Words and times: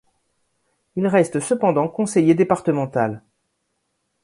Il 0.95 1.05
reste 1.05 1.39
cependant 1.39 1.87
conseiller 1.87 2.33
départemental. 2.33 3.21